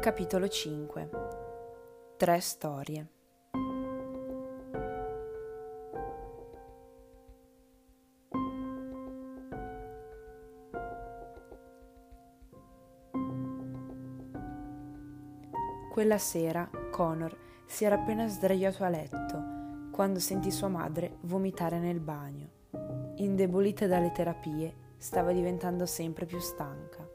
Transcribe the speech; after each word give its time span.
Capitolo 0.00 0.48
5 0.48 1.10
Tre 2.16 2.40
storie 2.40 3.06
Quella 15.92 16.16
sera 16.16 16.70
Connor 16.90 17.36
si 17.66 17.84
era 17.84 17.96
appena 17.96 18.26
sdraiato 18.26 18.82
a 18.84 18.88
letto 18.88 19.42
quando 19.92 20.18
sentì 20.18 20.50
sua 20.50 20.68
madre 20.68 21.18
vomitare 21.24 21.78
nel 21.78 22.00
bagno. 22.00 22.48
Indebolita 23.16 23.86
dalle 23.86 24.12
terapie, 24.12 24.94
stava 24.96 25.32
diventando 25.32 25.84
sempre 25.84 26.24
più 26.24 26.38
stanca. 26.38 27.09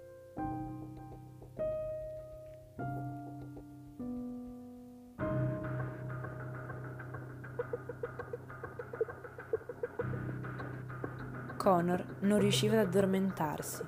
Connor 11.66 12.18
non 12.20 12.38
riusciva 12.38 12.80
ad 12.80 12.86
addormentarsi. 12.86 13.82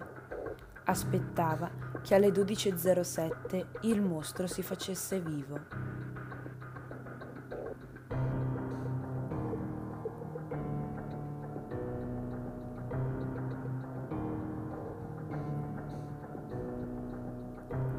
Aspettava 0.85 1.69
che 2.01 2.15
alle 2.15 2.29
12.07 2.29 3.65
il 3.81 4.01
mostro 4.01 4.47
si 4.47 4.63
facesse 4.63 5.19
vivo. 5.21 5.59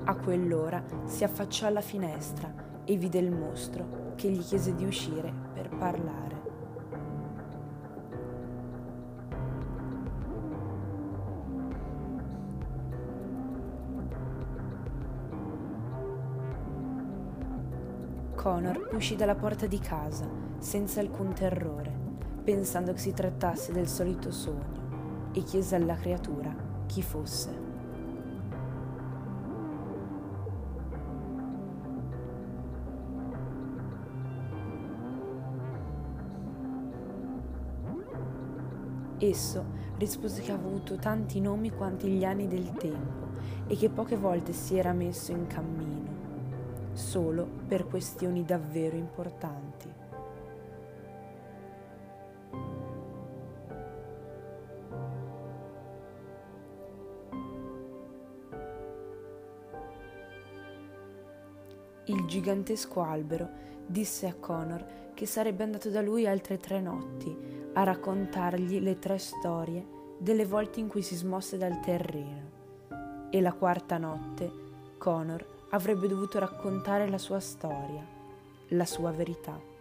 A 0.06 0.16
quell'ora 0.16 0.82
si 1.04 1.22
affacciò 1.22 1.68
alla 1.68 1.80
finestra 1.80 2.82
e 2.84 2.96
vide 2.96 3.20
il 3.20 3.30
mostro 3.30 4.14
che 4.16 4.28
gli 4.28 4.42
chiese 4.42 4.74
di 4.74 4.84
uscire 4.84 5.32
per 5.54 5.68
parlare. 5.68 6.37
Connor 18.48 18.88
uscì 18.94 19.14
dalla 19.14 19.34
porta 19.34 19.66
di 19.66 19.78
casa 19.78 20.26
senza 20.56 21.00
alcun 21.00 21.34
terrore, 21.34 21.92
pensando 22.42 22.94
che 22.94 22.98
si 22.98 23.12
trattasse 23.12 23.74
del 23.74 23.86
solito 23.86 24.30
sogno, 24.30 25.30
e 25.34 25.42
chiese 25.42 25.76
alla 25.76 25.96
creatura 25.96 26.56
chi 26.86 27.02
fosse. 27.02 27.66
Esso 39.18 39.64
rispose 39.98 40.40
che 40.40 40.52
aveva 40.52 40.68
avuto 40.68 40.96
tanti 40.96 41.38
nomi 41.42 41.70
quanti 41.70 42.08
gli 42.08 42.24
anni 42.24 42.48
del 42.48 42.72
tempo 42.72 43.26
e 43.66 43.76
che 43.76 43.90
poche 43.90 44.16
volte 44.16 44.54
si 44.54 44.78
era 44.78 44.94
messo 44.94 45.32
in 45.32 45.46
cammino 45.46 46.17
solo 46.98 47.48
per 47.66 47.86
questioni 47.86 48.44
davvero 48.44 48.96
importanti. 48.96 49.88
Il 62.06 62.24
gigantesco 62.26 63.02
albero 63.02 63.48
disse 63.86 64.26
a 64.26 64.34
Connor 64.34 65.12
che 65.14 65.26
sarebbe 65.26 65.62
andato 65.62 65.90
da 65.90 66.00
lui 66.00 66.26
altre 66.26 66.58
tre 66.58 66.80
notti 66.80 67.36
a 67.74 67.84
raccontargli 67.84 68.80
le 68.80 68.98
tre 68.98 69.18
storie 69.18 69.86
delle 70.18 70.46
volte 70.46 70.80
in 70.80 70.88
cui 70.88 71.02
si 71.02 71.14
smosse 71.14 71.58
dal 71.58 71.78
terreno. 71.80 72.56
E 73.30 73.40
la 73.40 73.52
quarta 73.52 73.98
notte 73.98 74.50
Connor 74.96 75.57
avrebbe 75.70 76.08
dovuto 76.08 76.38
raccontare 76.38 77.08
la 77.08 77.18
sua 77.18 77.40
storia, 77.40 78.04
la 78.68 78.84
sua 78.84 79.10
verità. 79.10 79.76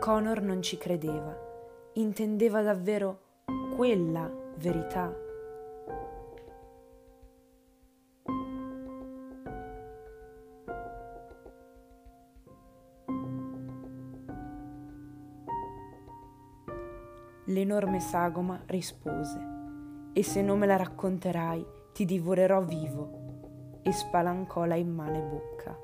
Connor 0.00 0.42
non 0.42 0.60
ci 0.60 0.76
credeva, 0.76 1.34
intendeva 1.94 2.60
davvero 2.60 3.20
quella 3.74 4.30
verità. 4.58 5.23
L'enorme 17.48 18.00
sagoma 18.00 18.62
rispose, 18.66 19.52
E 20.14 20.22
se 20.22 20.40
non 20.40 20.58
me 20.58 20.66
la 20.66 20.76
racconterai, 20.76 21.66
ti 21.92 22.06
divorerò 22.06 22.62
vivo, 22.62 23.80
e 23.82 23.92
spalancò 23.92 24.64
la 24.64 24.76
immane 24.76 25.20
bocca. 25.20 25.78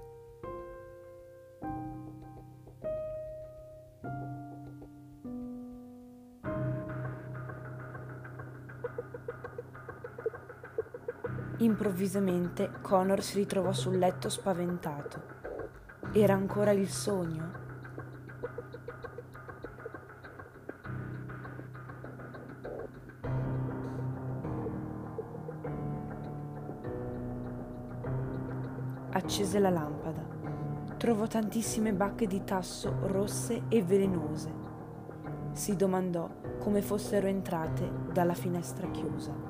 Improvvisamente 11.58 12.70
Connor 12.80 13.22
si 13.22 13.36
ritrovò 13.36 13.72
sul 13.72 13.98
letto 13.98 14.30
spaventato. 14.30 15.22
Era 16.12 16.32
ancora 16.32 16.70
il 16.70 16.88
sogno? 16.88 17.69
Accese 29.12 29.58
la 29.58 29.70
lampada. 29.70 30.26
Trovò 30.96 31.26
tantissime 31.26 31.92
bacche 31.92 32.26
di 32.26 32.44
tasso 32.44 32.94
rosse 33.02 33.62
e 33.68 33.82
velenose. 33.82 34.52
Si 35.52 35.74
domandò 35.76 36.28
come 36.58 36.82
fossero 36.82 37.26
entrate 37.26 37.90
dalla 38.12 38.34
finestra 38.34 38.88
chiusa. 38.90 39.49